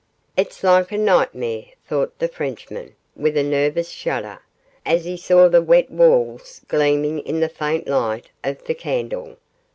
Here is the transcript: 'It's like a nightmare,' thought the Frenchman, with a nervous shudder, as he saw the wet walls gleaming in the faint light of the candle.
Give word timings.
'It's 0.35 0.63
like 0.63 0.91
a 0.91 0.97
nightmare,' 0.97 1.73
thought 1.87 2.17
the 2.17 2.27
Frenchman, 2.27 2.95
with 3.15 3.37
a 3.37 3.43
nervous 3.43 3.89
shudder, 3.89 4.39
as 4.83 5.05
he 5.05 5.15
saw 5.15 5.47
the 5.47 5.61
wet 5.61 5.91
walls 5.91 6.59
gleaming 6.67 7.19
in 7.19 7.39
the 7.39 7.47
faint 7.47 7.87
light 7.87 8.31
of 8.43 8.63
the 8.63 8.73
candle. 8.73 9.37